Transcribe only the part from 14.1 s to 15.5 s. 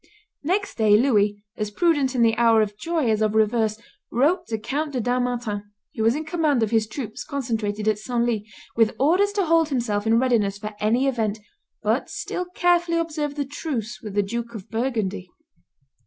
the Duke of Burgundy.